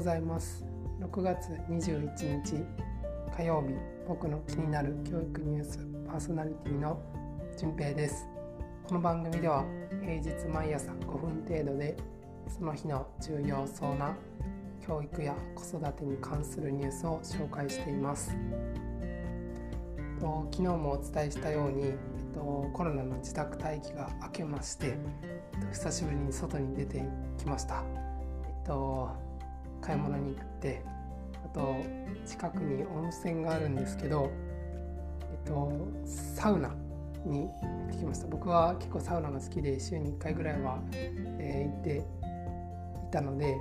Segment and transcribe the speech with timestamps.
[0.00, 0.64] ございます。
[0.98, 2.64] 6月21日
[3.36, 3.74] 火曜日
[4.08, 6.98] 僕の気になる教育ニュースパーソナリティの
[7.58, 8.26] 順平です。
[8.88, 9.62] この番組では
[10.00, 11.98] 平日毎朝5分程度で
[12.48, 14.16] その日の重要そうな
[14.80, 18.34] 教育や子育てに関するニュースを紹介しています。
[20.18, 24.96] と昨日もお伝えしたように、えっと、コロナの自宅待機が明けまして、
[25.52, 27.04] えっと、久しぶりに外に出て
[27.36, 27.84] きました、
[28.46, 29.29] えっと、
[29.80, 30.82] 買い物に行って
[31.44, 31.76] あと
[32.26, 34.30] 近くに温泉があるんですけど、
[35.32, 35.72] えっと、
[36.04, 36.74] サウナ
[37.24, 38.26] に行ってきました。
[38.28, 42.02] 僕は結構サウナが好きで週に1回ぐらいは、えー、行ってい
[43.10, 43.56] たので、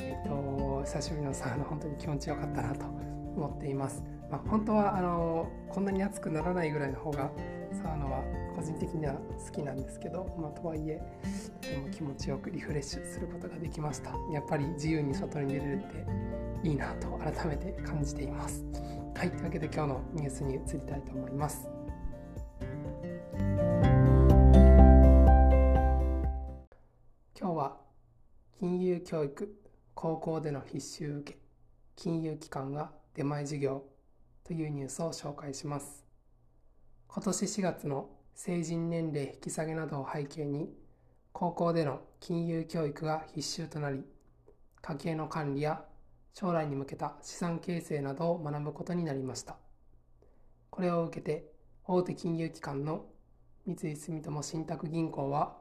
[0.00, 2.86] えっと、久しぶりのサウナ本当に気持ちよかったなと
[3.36, 4.02] 思っています。
[4.30, 7.30] まあ、本当はあのこんなに暑くならないぐらいの方が
[7.74, 8.22] サウナは
[8.54, 11.00] 個人的には好きなんですけど、まあ、とはいえ
[11.60, 14.14] とても気持ちよくリフレッシュすることができました。
[14.32, 18.64] やっぱり自由に外に出れるっていいなと改めて感じています。
[19.14, 21.68] はいというわけで今日のニュースに移りたいと思います。
[27.38, 27.76] 今日は
[28.58, 29.60] 金融教育
[29.94, 31.38] 高校での必修受け
[31.96, 33.84] 金融機関が出前授業
[34.44, 36.11] というニュースを紹介します。
[37.14, 40.72] 今年4月の成人年齢引き下げなどを背景に、
[41.34, 44.02] 高校での金融教育が必修となり、
[44.80, 45.84] 家計の管理や
[46.32, 49.58] 将来に向けた資産形成などを学ぶことになりました。
[50.70, 51.52] これを受けて、
[51.84, 53.04] 大手金融機関の
[53.66, 55.58] 三井住友信託銀行は、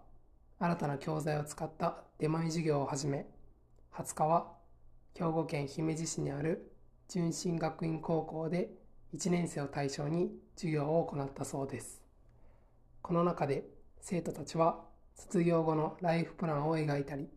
[0.58, 3.26] 新たな教材を使った出前授業を始め、
[3.94, 4.54] 20日は
[5.16, 6.72] 兵庫県姫路市にある
[7.10, 8.70] 純真学院高校で
[9.14, 12.02] 1年生を対象に授業を行ったそうです。
[13.02, 13.66] この中で
[14.00, 17.28] 生徒たちは卒業後のライフプランを描いたり、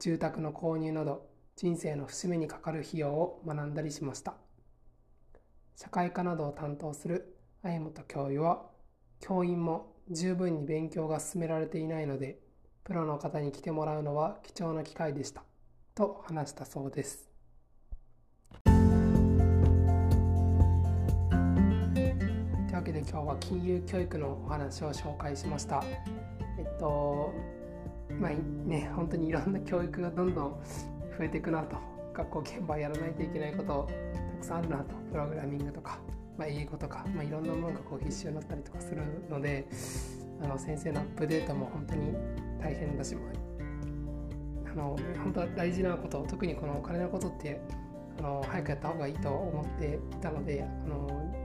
[0.00, 4.34] 住宅の購入など人生の節目にかかる費用を学んだりしました。
[5.76, 8.66] 社会科などを担当する相本教諭は、
[9.20, 12.40] 教員も十分に勉強が進められていないので、
[12.82, 15.44] プロの方に来てもらうのは貴重な機会でした。
[15.94, 17.31] と話したそうです。
[22.82, 25.84] わけで今日は金融教育のお話を紹介しました。
[26.58, 27.32] えっと
[28.20, 28.32] まあ
[28.68, 30.60] ね本当にいろんな教育がどんどん
[31.16, 31.76] 増えていくなと
[32.12, 36.00] 学校現場やらないといけないことたくさんあるなとプログラミングとか、
[36.36, 39.00] まあ、英語とか、まあ、いろんなものがこう必修になったりとかする
[39.30, 39.64] ので
[40.42, 42.12] あの先生のアップデートも本当に
[42.60, 43.14] 大変だし
[44.72, 47.60] あの本当は大事なこと特にこのお金のことって
[48.18, 51.41] あの早くやった方がいいと思っていたのであの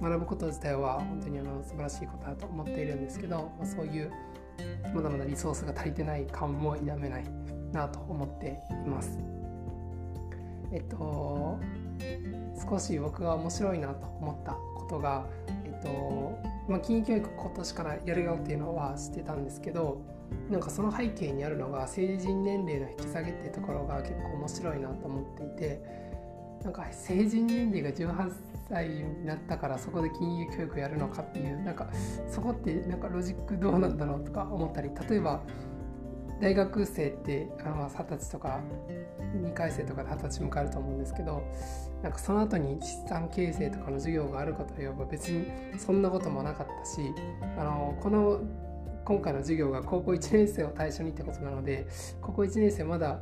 [0.00, 4.12] 学ぶこと自体は本当にあの素晴らしいことだと思っているんですけど、まあ、そういう
[4.94, 7.24] まだまだリソースが足りてない感も否めない
[7.72, 9.18] なと思っています。
[10.72, 11.58] えっと
[12.68, 15.26] 少し僕が面白いなと思ったことが、
[15.64, 16.38] えっと
[16.68, 20.02] まあ、金融教育今年からやるよっていうのは知ってたんですけど
[20.50, 26.07] なんかその背景にあるのが成人年齢の引き下げっていうところが結構面白いなと思っていて
[26.62, 28.32] なんか成人年齢が18
[28.68, 31.88] 歳になったからそこで金融教育やるのかっていうなんか
[32.28, 35.42] そこってなんかロジックどうなんだろうとか思ったり例えば
[36.40, 38.60] 大学生ってあの二十歳とか
[39.42, 41.42] 2回生とかで二十歳迎えると思うんですけど
[42.02, 45.46] なんかその後に資産形成とかの授業があるかといえば別に
[45.78, 47.00] そんなこともなかったし
[47.58, 48.40] あのこの
[49.04, 51.86] 今回の授業が高校1年生を対象にってことなので
[52.20, 53.20] 高校1年生まだ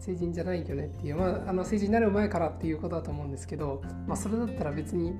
[0.00, 5.14] 成人じゃないよねっていう、まあ、あの成人になる前からっていうことだと思うんですけど、まあ、それだったら別に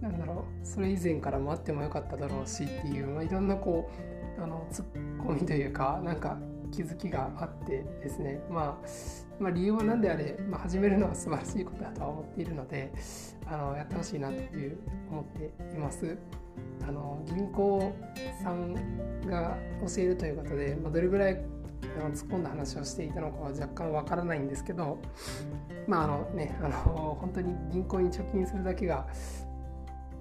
[0.00, 3.90] なんだろうそれ以前からもあってもよかっただろうしっていう、まあ、いろんなこ
[4.38, 6.36] うあのツッコミというかなんか
[6.72, 8.86] 気づきがあってですね、まあ、
[9.38, 12.92] まあ理由は何であれ、まあ、始めるのは素晴らしいことだとは思っているので
[13.46, 14.78] あのやってほしいなという
[15.10, 16.18] 思っています。
[16.86, 17.92] あの銀行
[18.42, 18.74] さん
[19.26, 21.40] が教えるということで、まあ、どれぐらい
[22.00, 24.98] 突っ込んだ話をしていたのかは若干わからないんですけど
[25.86, 29.06] まああのねあの本当に銀行に貯金するだけが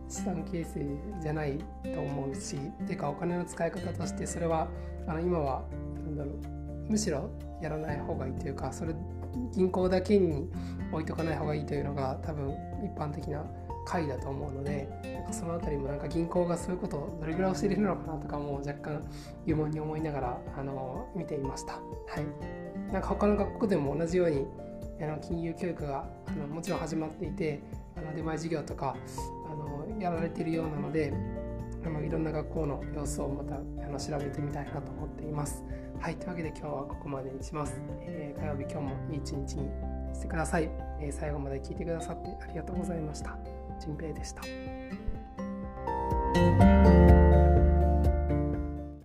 [0.10, 0.86] 資産形成
[1.22, 4.68] じゃないと思うしっていうかお金の使い方としてそれは
[5.08, 5.64] あの今は
[6.06, 7.30] 何だろうむしろ
[7.62, 8.94] やらない方がいいというかそれ
[9.56, 10.50] 銀行だけに
[10.92, 12.52] 置いとかない方がいいというのが多分
[12.84, 13.44] 一般的な
[13.86, 19.02] 回だと思うのでなんかその辺りもなんか銀行がそういうことをどれぐらい教えるのかなとかも若干
[19.46, 21.74] 疑問に思いながらあの見ていました。
[21.74, 24.48] はい、なんか他の学校でも同じように
[25.02, 27.62] あの金融教育があのもちろん始まっていて
[27.98, 28.96] あの出前授業とか
[29.52, 31.14] あのやられているようなので
[31.86, 33.60] あのいろんな学校の様子をまたあ
[33.90, 35.64] の調べてみたいなと思っています。
[36.00, 37.82] はい、というわけで今日はここまでにします。
[38.02, 39.70] えー、火曜日今日もいい一日に
[40.14, 40.70] してください、
[41.00, 43.53] えー、最後まで聞いてくださってありがとうございました。
[43.80, 44.42] ジンベエでした。